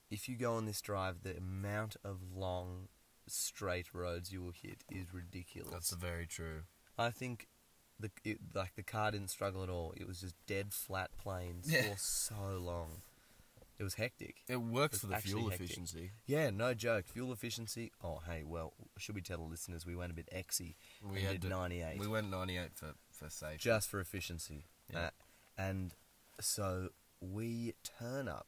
[0.10, 2.88] if you go on this drive, the amount of long
[3.28, 5.71] straight roads you will hit is ridiculous.
[5.71, 6.62] That's very true.
[6.97, 7.47] I think
[7.99, 9.93] the it, like the car didn't struggle at all.
[9.97, 11.91] It was just dead flat plains Yeah.
[11.91, 13.02] for so long.
[13.80, 14.36] It was hectic.
[14.50, 15.68] It works It's for the fuel hectic.
[15.68, 16.12] efficiency.
[16.26, 17.06] Yeah, no joke.
[17.08, 17.92] Fuel efficiency.
[18.04, 20.76] Oh, hey, well, should we tell the listeners we went a bit exy?
[21.02, 23.60] We had did to- 98 We went 98 for, for safety.
[23.60, 24.65] just for efficiency.
[24.92, 25.00] Yeah.
[25.00, 25.10] Uh,
[25.58, 25.94] and
[26.42, 26.89] so
[27.22, 28.48] we turn up.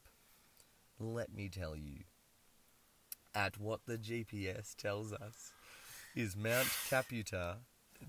[0.99, 1.99] Let me tell you,
[3.33, 5.53] at what the GPS tells us
[6.15, 7.55] is Mount Kaputar,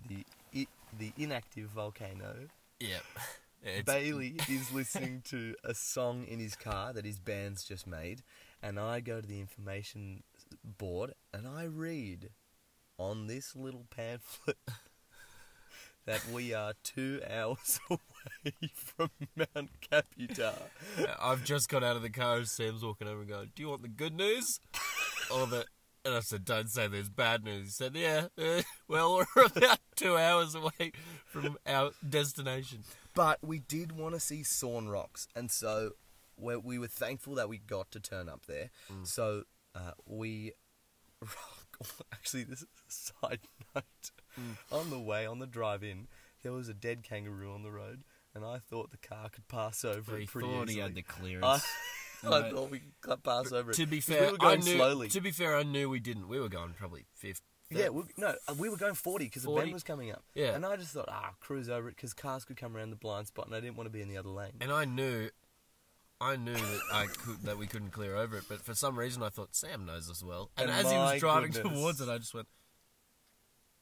[0.09, 0.67] the i-
[0.99, 2.49] the inactive volcano.
[2.81, 2.99] yeah.
[3.63, 8.23] It's, Bailey is listening to a song in his car that his band's just made,
[8.61, 10.25] and I go to the information
[10.65, 12.31] board and I read
[12.99, 14.59] on this little pamphlet
[16.07, 20.59] that we are two hours away from Mount Kaputar.
[21.21, 23.83] I've just got out of the car Sam's walking over and going, Do you want
[23.83, 24.59] the good news?
[25.33, 25.67] or the.
[26.05, 27.65] And I said, Don't say there's bad news.
[27.65, 30.93] He said, Yeah, uh, well, we're about two hours away
[31.27, 32.81] from our destination.
[33.15, 35.93] But we did want to see Sawn Rocks, and so
[36.37, 38.71] we we were thankful that we got to turn up there.
[39.05, 39.45] So
[39.75, 40.53] uh, we
[42.13, 42.93] actually, this is a
[43.27, 43.41] side
[43.75, 44.11] note.
[44.71, 46.09] On the way, on the drive in,
[46.43, 48.03] there was a dead kangaroo on the road,
[48.35, 50.75] and I thought the car could pass over He it pretty thought easily.
[50.75, 51.65] he had the I, clearance.
[52.25, 52.51] I No.
[52.51, 53.77] thought we could pass over it.
[53.77, 54.77] to be fair, we I knew.
[54.77, 55.09] slowly.
[55.09, 56.29] To be fair, I knew we didn't.
[56.29, 57.43] We were going probably fifth.
[57.77, 59.63] Yeah, we, no, uh, we were going 40 because the 40?
[59.65, 60.23] bend was coming up.
[60.35, 60.55] Yeah.
[60.55, 63.27] And I just thought, ah, cruise over it because cars could come around the blind
[63.29, 64.53] spot and I didn't want to be in the other lane.
[64.61, 65.31] And I knew,
[66.21, 68.45] I knew that I could that we couldn't clear over it.
[68.49, 70.51] But for some reason, I thought Sam knows us well.
[70.57, 71.73] And, And as he was driving goodness.
[71.79, 72.47] towards it, I just went,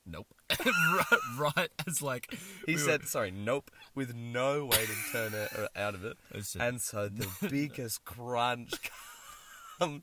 [0.07, 0.27] "Nope."
[0.65, 5.33] right, right as like He we were- said, sorry, nope, with no way to turn
[5.35, 6.17] it, out of it.
[6.59, 8.73] And so the biggest crunch
[9.79, 10.03] comes.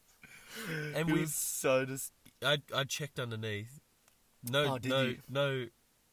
[0.96, 2.12] and we, was so just.
[2.44, 3.80] I, I checked underneath.
[4.50, 5.18] No, Oh, did no, you?
[5.30, 5.60] no,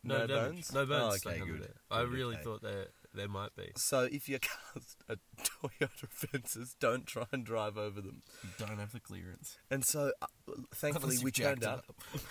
[0.02, 0.52] no, No damage.
[0.54, 0.72] bones?
[0.72, 1.14] No bones.
[1.14, 1.62] Oh, stuck okay, under good.
[1.62, 1.74] there.
[1.90, 2.44] I Good, really okay.
[2.44, 3.70] thought there there might be.
[3.76, 8.22] So if your car's a Toyota fences, don't try and drive over them.
[8.42, 9.56] You don't have the clearance.
[9.70, 10.26] And so, uh,
[10.74, 11.84] thankfully, we you've turned it up.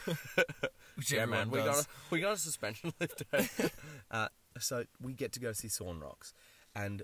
[0.95, 1.67] Which yeah, everyone man, we does.
[1.67, 3.23] got a, we got a suspension lift.
[4.11, 4.27] uh,
[4.59, 6.33] so we get to go see Sawn Rocks,
[6.75, 7.03] and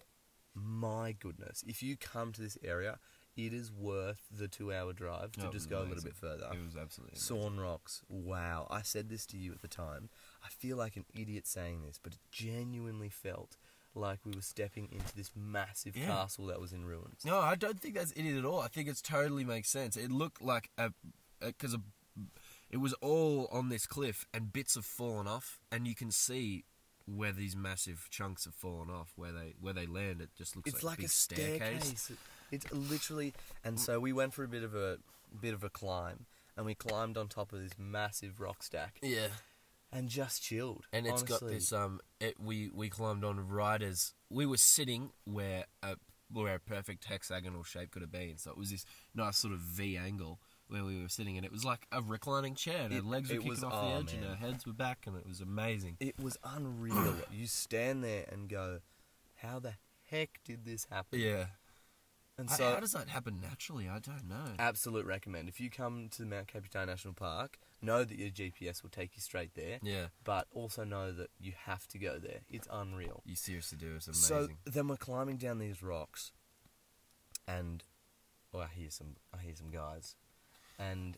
[0.53, 2.99] my goodness, if you come to this area,
[3.45, 6.09] it is worth the two-hour drive to Oh, it just go a little amazing.
[6.09, 6.47] bit further.
[6.53, 7.37] It was absolutely amazing.
[7.37, 8.67] Sawn Rocks, wow!
[8.69, 10.09] I said this to you at the time.
[10.43, 13.57] I feel like an idiot saying this, but it genuinely felt
[13.95, 16.07] like we were stepping into this massive Yeah.
[16.07, 17.25] castle that was in ruins.
[17.25, 18.61] No, I don't think that's idiot at all.
[18.61, 19.97] I think it's totally makes sense.
[19.97, 20.91] It looked like a
[21.41, 21.81] because a,
[22.69, 26.65] it was all on this cliff and bits have fallen off, and you can see
[27.05, 30.69] where these massive chunks have fallen off, where they where they land, it just looks
[30.71, 32.11] It's like, like a big a staircase.
[32.51, 33.33] It's literally,
[33.63, 34.97] and so we went for a bit of a
[35.39, 36.25] bit of a climb,
[36.57, 39.27] and we climbed on top of this massive rock stack Yeah,
[39.91, 40.85] and just chilled.
[40.91, 41.99] and it's got this um.
[42.19, 45.95] It, we we climbed on right as we were sitting where a
[46.31, 48.37] where a perfect hexagonal shape could have been.
[48.37, 48.85] So it was this
[49.15, 52.53] nice sort of V angle where we were sitting, and it was like a reclining
[52.53, 52.81] chair.
[52.83, 54.29] And It- our legs were kicking was- off oh, the edge, and man.
[54.31, 55.97] our heads were back, and it was amazing.
[55.99, 57.15] It was unreal.
[57.31, 58.81] you stand there and go,
[59.37, 59.73] "How the
[60.11, 61.47] heck did this happen?" Yeah.
[62.39, 63.89] And How- so, how does that happen naturally?
[63.89, 64.55] I don't know.
[64.57, 65.49] absolute recommend.
[65.49, 69.21] If you come to Mount Kaputar National Park, know that your GPS will take you
[69.21, 69.79] straight there.
[69.81, 72.39] Yeah, But also know that you have to go there.
[72.49, 73.21] It's unreal.
[73.25, 73.95] you seriously do.
[73.97, 74.57] It's amazing.
[74.63, 76.31] So then we're climbing down these rocks,
[77.45, 77.83] and
[78.53, 80.15] oh, I hear some, I hear some guys,
[80.77, 81.17] and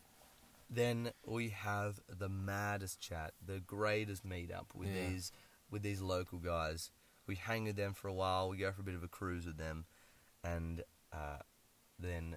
[0.68, 5.08] then we have the maddest chat, the greatest meetup with Yeah.
[5.08, 5.30] these,
[5.70, 6.90] with these local guys.
[7.28, 8.48] We hang with them for a while.
[8.48, 9.84] We go for a bit of a cruise with them,
[10.42, 10.82] and
[11.12, 11.38] uh,
[11.98, 12.36] then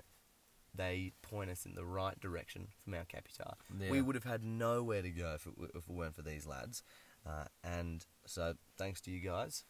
[0.73, 3.53] they point us in the right direction from Mount Kaputar.
[3.79, 3.89] Yeah.
[3.89, 6.45] We would have had nowhere to go if it, w- if it weren't for these
[6.45, 6.83] lads.
[7.25, 9.63] Uh, and so, thanks to you guys,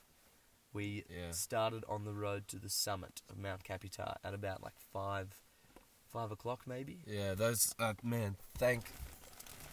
[0.73, 1.31] we Yeah.
[1.31, 5.35] started on the road to the summit of Mount Kaputar at about like five,
[6.11, 7.03] five o'clock maybe.
[7.05, 8.85] Yeah, those uh, man, thank,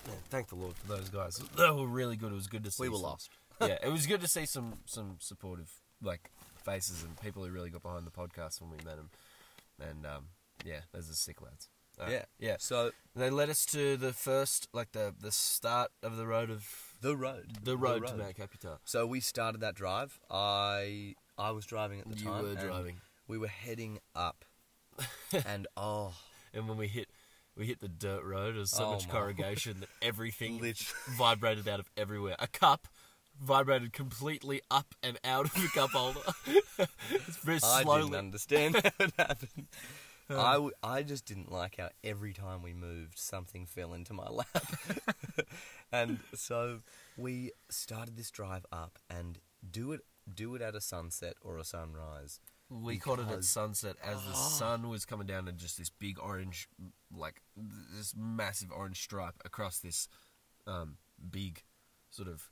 [0.07, 1.37] man, thank the Lord for those guys.
[1.57, 2.31] They were really good.
[2.33, 2.83] It was good to see.
[2.83, 3.31] We were some- lost.
[3.61, 5.71] yeah, it was good to see some some supportive
[6.03, 6.31] like
[6.64, 9.11] faces and people who really got behind the podcast when we met them.
[9.81, 10.25] And um,
[10.64, 11.68] yeah, those are sick lads.
[12.09, 12.57] Yeah, yeah.
[12.59, 16.66] So They led us to the first, like the the start of the road of
[17.01, 18.79] the road, the road, to Mount Kaputar.
[18.85, 20.18] So we started that drive.
[20.31, 22.42] I I was driving at the You time.
[22.42, 22.96] were driving.
[23.29, 24.44] We were heading up,
[25.46, 26.14] and oh,
[26.53, 27.09] And when we hit
[27.57, 30.61] we hit the dirt road, there was so Oh much corrugation that everything
[31.16, 32.35] vibrated out of everywhere.
[32.40, 32.88] A cup
[33.40, 36.21] vibrated completely up and out of the cup holder.
[37.11, 37.71] it's very slow.
[37.71, 38.03] I slowly.
[38.03, 39.66] didn't understand how it happened.
[40.31, 44.29] I, w- I just didn't like how every time we moved, something fell into my
[44.29, 44.66] lap.
[45.92, 46.81] and so
[47.18, 50.01] we started this drive up and do it
[50.33, 52.38] do it at a sunset or a sunrise.
[52.71, 55.90] we caught it at because- sunset as the sun was coming down and just this
[55.90, 56.68] big orange,
[57.14, 60.09] like this massive orange stripe across this
[60.66, 60.97] um,
[61.31, 61.62] big
[62.11, 62.49] sort of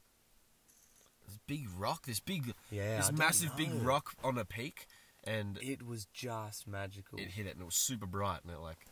[1.30, 4.86] this big rock, this big, Yeah, this I massive big rock on a peak,
[5.24, 7.18] and it, was just magical.
[7.18, 8.86] It hit it and it was super bright and it like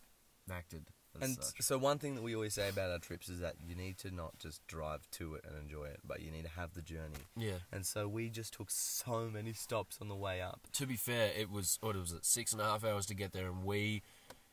[0.50, 0.86] acted
[1.20, 1.60] and such.
[1.60, 4.10] so one thing that we always say about our trips is that you need to
[4.14, 7.16] not just drive to it and enjoy it, but you need to have the journey.
[7.36, 7.58] Yeah.
[7.72, 10.60] And so we just took so many stops on the way up.
[10.74, 13.32] to be fair, it was what was it six and a half hours to get
[13.32, 14.02] there, and we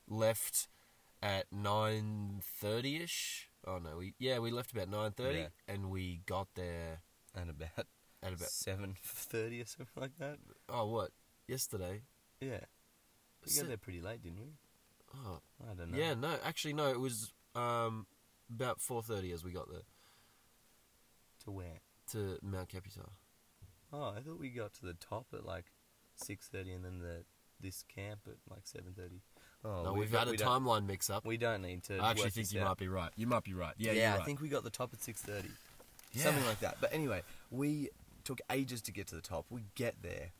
[0.07, 0.67] left
[1.21, 3.49] at nine thirty ish.
[3.67, 5.47] Oh no, we yeah we left about nine thirty, Yeah.
[5.67, 7.01] and we got there
[7.35, 7.85] And about
[8.23, 10.37] at about seven thirty or something like that.
[10.69, 11.11] oh what
[11.47, 12.01] yesterday.
[12.39, 12.59] Yeah.
[13.43, 14.53] We Se- got there pretty late, didn't we?
[15.15, 15.97] Oh I don't know.
[15.97, 18.05] yeah, no, actually no, it was um
[18.53, 19.83] about four thirty as we got there
[21.45, 21.79] To where?
[22.11, 23.09] to Mount Kaputar.
[23.91, 25.65] Oh, I thought we got to the top at like
[26.15, 27.23] six thirty, and then the
[27.61, 29.21] this camp at like seven thirty.
[29.63, 31.25] Oh, no, we we've got- had a we don't- timeline mix up.
[31.25, 31.97] We don't need to.
[31.97, 32.67] I actually work think this you out.
[32.69, 33.11] might be right.
[33.15, 33.73] You might be right.
[33.77, 34.25] Yeah, Yeah, you're I right.
[34.25, 35.49] think we got the top at six thirty,
[36.15, 36.23] Yeah.
[36.23, 36.77] something like that.
[36.81, 37.89] But anyway, we
[38.23, 39.45] took ages to get to the top.
[39.49, 40.31] We get there,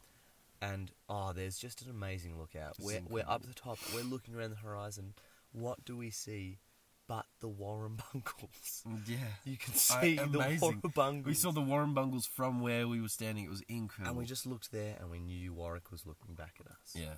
[0.62, 2.76] and oh, there's just an amazing lookout.
[2.80, 3.78] We're we're up the top.
[3.94, 5.14] We're looking around the horizon.
[5.52, 6.60] What do we see?
[7.08, 8.82] But the Warren Warrumbungles.
[9.08, 9.18] yeah.
[9.44, 10.82] You can I- see the amazing.
[10.82, 11.26] Warrumbungles.
[11.26, 13.44] We saw the Warren Bungles from where we were standing.
[13.46, 14.10] It was incredible.
[14.10, 16.78] and we just looked there, and we knew Warwick was looking back at us.
[16.96, 17.14] yeah,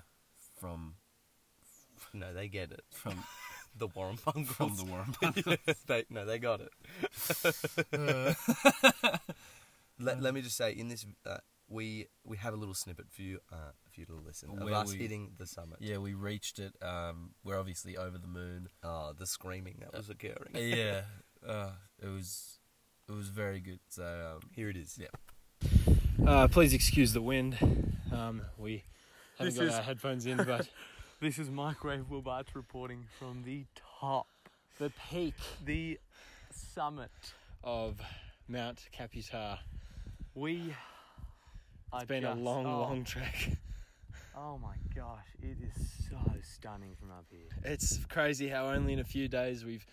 [0.60, 0.96] from
[2.14, 2.84] No, they get it.
[2.92, 3.24] from
[3.78, 4.48] The Warrumbungles.
[4.56, 5.58] from the Warren Bungles.
[5.88, 6.72] they, no, they got it.
[10.00, 11.38] let, let me just say, in this, uh,
[11.70, 14.92] we we have a little snippet for you, uh, for you to listen of us
[14.92, 15.78] we- hitting the summit.
[15.82, 16.74] yeah, we reached it.
[16.82, 18.70] Um, we're obviously over the moon.
[18.84, 20.54] Oh, the screaming that was occurring.
[20.56, 21.02] yeah,
[21.48, 22.60] uh, it was
[23.08, 23.80] it was very good.
[23.90, 24.04] So
[24.36, 24.98] um, Here it is.
[25.00, 25.08] Yeah.
[26.26, 27.58] Uh, please excuse the wind.
[28.12, 28.84] Um, we
[29.38, 30.68] haven't This got is- our headphones in, but
[31.20, 33.66] This is Microwavable Bites reporting from the
[34.00, 34.28] top,
[34.78, 35.34] the peak
[35.66, 36.00] the
[36.52, 37.10] summit.
[37.64, 38.00] of
[38.48, 39.58] Mount Kaputar.
[40.36, 40.74] We.
[41.94, 43.50] It's been a long, long trek.
[44.40, 47.48] Oh my gosh, it is so stunning from up here.
[47.64, 49.84] It's crazy how only in a few days we've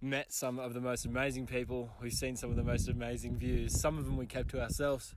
[0.00, 1.90] met some of the most amazing people.
[2.00, 3.80] We've seen some of the most amazing views.
[3.80, 5.16] Some of them we kept to ourselves.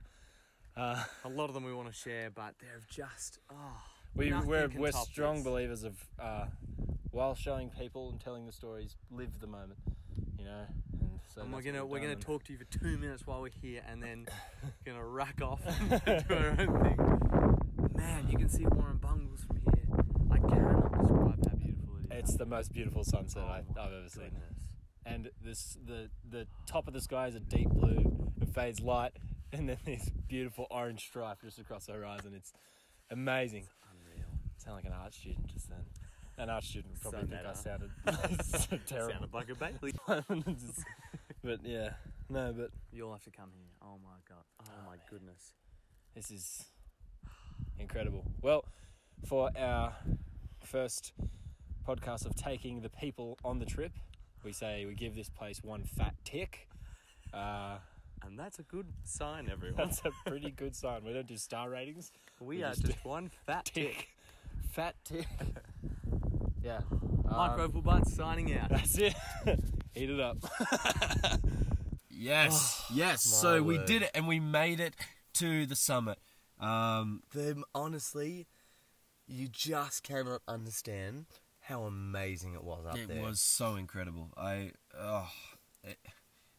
[0.76, 3.76] Uh, A lot of them we want to share, but they're just oh.
[4.14, 5.44] We, we're we're strong this.
[5.44, 6.46] believers of uh,
[7.10, 9.78] while showing people and telling the stories, live the moment.
[10.38, 10.64] You know,
[11.00, 13.50] and So and we're gonna we're gonna talk to you for two minutes while we're
[13.62, 14.26] here, and then
[14.86, 17.96] gonna rack off and do our own thing.
[17.96, 19.86] Man, you can see Warren Bungles from here.
[20.30, 22.18] I cannot describe how beautiful it is.
[22.18, 24.30] It's the most beautiful sunset Oh I, I've ever seen.
[25.06, 28.32] And this the the top of the sky is a deep blue.
[28.40, 29.12] It fades light,
[29.52, 32.32] and then this beautiful orange stripe just across the horizon.
[32.34, 32.52] It's
[33.10, 33.66] amazing.
[34.64, 35.80] Sound like an art student just then.
[36.38, 37.90] An art student would probably think I sounded
[38.44, 39.12] so terrible.
[39.12, 39.94] Sounded like a Bailey.
[41.44, 41.90] But yeah,
[42.30, 43.66] no, but You'll have to come here.
[43.82, 44.44] Oh my god.
[44.62, 45.52] Oh, my goodness.
[46.14, 46.64] This is
[47.78, 48.24] incredible.
[48.40, 48.64] Well,
[49.26, 49.94] for our
[50.64, 51.12] first
[51.86, 53.92] podcast of taking the people on the trip,
[54.42, 56.66] we say we give this place one fat tick.
[57.32, 57.76] Uh,
[58.24, 59.76] And that's a good sign, everyone.
[59.76, 61.04] that's a pretty good sign.
[61.04, 62.10] We don't do star ratings.
[62.40, 63.96] we we are just just one fat tick.
[63.96, 64.08] Tick.
[64.74, 65.28] Fat tick.
[66.64, 66.80] yeah.
[67.30, 68.70] Micro Um, signing out.
[68.70, 69.14] that's it.
[69.94, 70.38] Eat it up.
[72.16, 73.26] Yes, yes.
[73.26, 74.94] my So we did it, and we made it
[75.34, 76.16] to the summit.
[76.60, 78.46] Um, Them honestly,
[79.26, 81.26] you just cannot understand
[81.60, 83.18] how amazing it was up it there.
[83.18, 84.30] It was so incredible.
[84.36, 85.28] I oh,
[85.82, 85.98] it,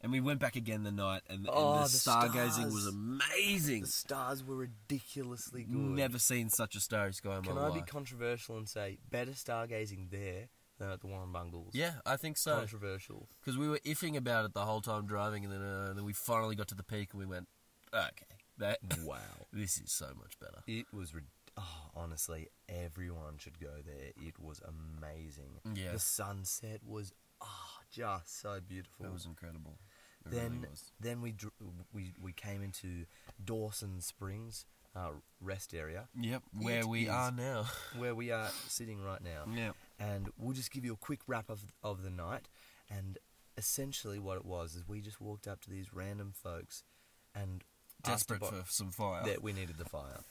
[0.06, 3.82] and we went back again the night, and, and Oh, the, the stargazing was amazing.
[3.82, 5.76] The stars were ridiculously good.
[5.76, 7.74] Never seen such a starry sky in Can my I life.
[7.74, 11.72] Can I be controversial and say better stargazing there than at the Warrumbungles?
[11.74, 12.56] yeah, I think so.
[12.56, 13.28] Controversial.
[13.42, 16.14] Because we were iffing about it the whole time driving, and then uh, then we
[16.14, 17.48] finally got to the peak, and we went,
[17.92, 19.18] okay, that Wow.
[19.52, 20.62] this is so much better.
[20.68, 21.16] It was.
[21.16, 21.24] Rid-
[21.58, 24.12] oh, honestly, everyone should go there.
[24.24, 25.62] It was amazing.
[25.74, 25.94] Yeah.
[25.94, 29.08] The sunset was oh, just so beautiful.
[29.08, 29.80] It was incredible.
[30.26, 30.68] It then really
[31.00, 31.54] then we dr-
[31.94, 33.06] we we came into
[33.44, 35.10] Dawson Springs uh,
[35.42, 37.66] rest area Yep, where It we are now.
[37.98, 39.44] where we are sitting right now.
[39.54, 39.72] yeah.
[40.00, 42.48] and we'll just give you a quick wrap of of the night.
[42.90, 43.18] And
[43.58, 46.84] essentially, what it was is we just walked up to these random folks
[47.34, 47.64] and
[48.06, 49.24] asked Desperate about for some fire.
[49.26, 50.22] that we needed the fire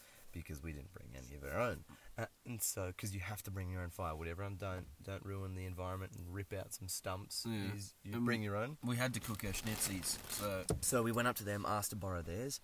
[0.41, 1.85] because we didn't bring any of our own.
[2.19, 5.55] Uh, and so, because you have to bring your own fire, everyone don't don't ruin
[5.55, 7.45] the environment and rip out some stumps.
[7.49, 7.75] Yeah.
[7.77, 8.77] Is you And bring your own.
[8.85, 11.97] We had to cook our schnitzels, so So we went up to them, asked to
[11.97, 12.61] borrow theirs,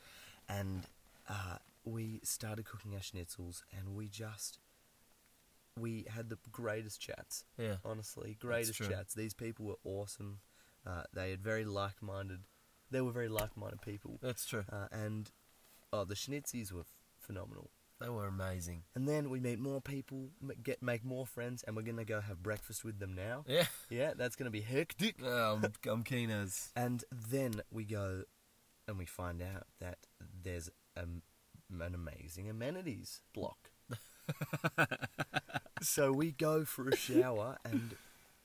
[0.48, 0.83] and
[1.28, 4.59] uh, we started cooking our schnitzels, and we just
[5.78, 7.44] we had the greatest chats.
[7.59, 7.76] yeah.
[7.85, 9.14] Honestly, greatest chats.
[9.14, 10.40] These people were awesome.
[10.87, 12.40] Uh, they had very like-minded.
[12.90, 14.64] They were very like-minded people, That's true.
[14.70, 15.30] uh, and
[15.92, 16.85] oh, the schnitzels were
[17.20, 17.70] phenomenal.
[18.00, 18.85] They were amazing.
[18.94, 20.30] And then we meet more people,
[20.62, 23.44] get make more friends, and we're gonna go have breakfast with them now.
[23.46, 23.66] Yeah.
[23.90, 25.16] Yeah, that's gonna be hectic.
[25.30, 26.70] Um, I'm keen as.
[26.74, 28.22] And then we go
[28.88, 29.98] and we find out that
[30.42, 31.22] there's um,
[31.80, 33.70] an amazing amenities block.
[35.83, 37.94] so we go for a shower and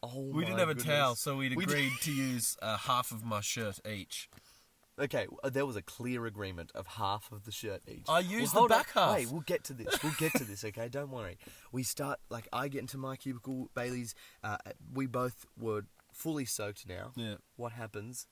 [0.03, 3.23] oh We didn't have a towel, so we'd We agreed to use uh, half of
[3.23, 4.29] my shirt each.
[4.99, 8.05] Okay, uh, there was a clear agreement of half of the shirt each.
[8.07, 8.77] I used the hold on.
[8.79, 9.15] back half.
[9.15, 10.01] Wait, we'll get to this.
[10.01, 10.63] We'll get to this.
[10.63, 11.37] Okay, don't worry.
[11.71, 13.69] We start like I get into my cubicle.
[13.75, 14.15] Bailey's.
[14.43, 14.57] Uh,
[14.93, 17.11] we both were fully soaked now.
[17.15, 17.35] Yeah.
[17.57, 18.27] What happens?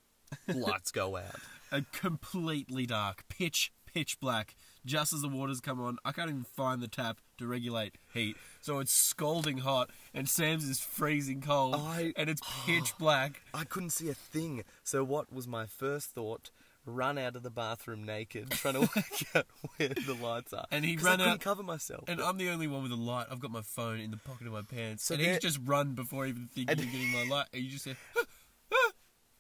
[0.48, 1.36] Lights go out.
[1.72, 4.56] A completely dark, pitch, pitch black.
[4.86, 8.36] Just as the waters come on, I can't even find the tap to regulate heat.
[8.62, 13.42] So it's scalding hot, and Sam's is freezing cold, I- and it's pitch black.
[13.54, 14.64] I couldn't see a thing.
[14.84, 16.50] So what was my first thought?
[16.86, 19.46] Run out of the bathroom naked, trying to work out
[19.78, 20.66] where the lights are.
[20.70, 22.04] And he ran I couldn't out- cover myself.
[22.10, 23.28] And I'm the only one with a light.
[23.32, 25.94] I've got my phone in the pocket of my pants, So and he's just run
[25.94, 27.46] before even thinking of getting my light.
[27.54, 27.96] And you just say,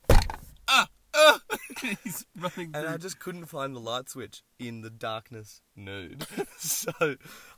[0.09, 0.17] ah,
[0.69, 1.39] ah, ah.
[2.03, 2.71] he's running.
[2.73, 2.97] And I through.
[2.99, 6.25] just couldn't find the light switch in the darkness nude.
[6.57, 6.91] so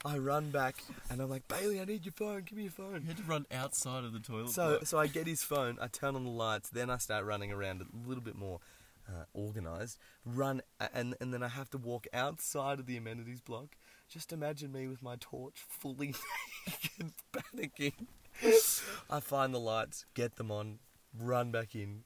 [0.03, 0.75] I run back
[1.09, 2.41] and I'm like, Bailey, I need your phone.
[2.43, 3.01] Give me your You phone.
[3.03, 4.49] had to run outside of the toilet.
[4.49, 4.85] So block.
[4.87, 5.77] so I get his phone.
[5.81, 6.69] I turn on the lights.
[6.69, 8.59] Then I start running around a little bit more
[9.07, 9.97] uh, organized.
[10.25, 10.61] Run
[10.93, 13.75] and and then I have to walk outside of the amenities block.
[14.07, 16.13] Just imagine me with my torch, fully
[16.67, 18.07] naked, panicking.
[19.09, 20.79] I find the lights, get them on,
[21.17, 22.03] run back in,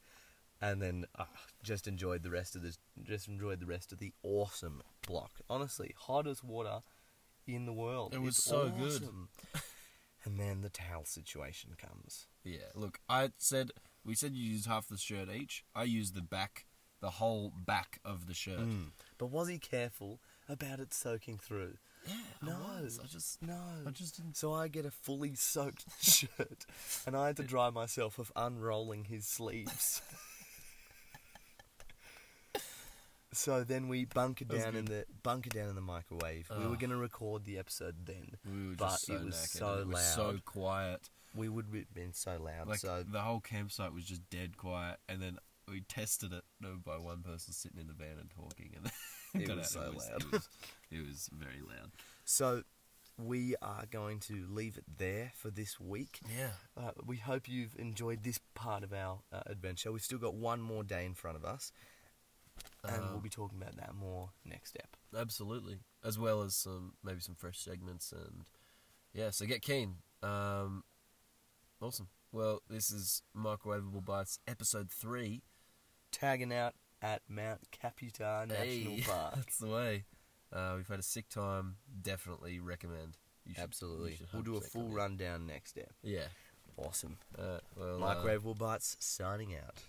[0.61, 1.25] and then uh,
[1.63, 2.77] just enjoyed the rest of this.
[3.03, 5.31] Just enjoyed the rest of the awesome block.
[5.49, 6.79] Honestly, hottest water
[7.47, 8.13] in the world.
[8.13, 9.09] It was It's so good.
[10.25, 12.27] And then the towel situation comes.
[12.43, 13.71] Yeah, look, I said
[14.03, 15.63] we said you use half the shirt each.
[15.73, 16.65] I used the back,
[16.99, 18.67] the whole back of the shirt.
[19.17, 21.75] But was he careful about it soaking through?
[22.07, 22.57] Yeah, No.
[22.77, 22.99] I was.
[23.01, 23.59] I just, No.
[23.87, 24.35] I just didn't.
[24.37, 26.65] So I get a fully soaked shirt,
[27.05, 30.01] and I had to dry myself of unrolling his sleeves.
[33.33, 36.49] so then we bunker down in the bunker down in the microwave.
[36.57, 39.35] We were going to record the episode then, We were but just so it was
[39.35, 39.57] knackered.
[39.57, 40.15] so it was loud.
[40.15, 41.09] so quiet.
[41.35, 42.67] we would have been so loud.
[42.67, 46.77] Like so the whole campsite was just dead quiet, and then we tested it no,
[46.83, 48.91] by one person sitting in the van and talking, and
[49.43, 49.83] It got was out.
[49.93, 50.21] so loud.
[50.23, 50.49] It was,
[50.91, 51.91] it was very loud.
[52.25, 52.63] So
[53.17, 56.19] we are going to leave it there for this week.
[56.35, 56.49] Yeah.
[56.75, 59.91] Uh, we hope you've enjoyed this part of our uh, adventure.
[59.91, 61.71] We've still got one more day in front of us,
[62.83, 64.95] and we'll Um, be talking about that more next step.
[65.15, 68.45] Absolutely, as well as some maybe some fresh segments and
[69.13, 69.29] yeah.
[69.31, 69.97] So get keen.
[70.23, 70.83] Um,
[71.81, 72.09] awesome.
[72.31, 75.41] Well, this is microwavable bites episode three.
[76.11, 79.35] Tagging out at Mount National Hey, Park.
[79.35, 80.03] That's the way.
[80.51, 81.77] Uh, we've had a sick time.
[82.01, 83.17] Definitely recommend.
[83.45, 84.19] You should- Absolutely.
[84.33, 85.91] We'll do a full rundown next step.
[86.03, 86.25] Yeah.
[86.77, 87.17] Awesome.
[87.37, 89.81] Uh, well, uh, Microwavable Bites signing out.